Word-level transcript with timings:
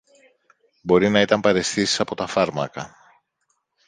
Μπορεί 0.83 1.09
να 1.09 1.21
ήταν 1.21 1.41
παραισθήσεις 1.41 1.99
από 1.99 2.15
τα 2.15 2.27
φάρμακα 2.27 2.95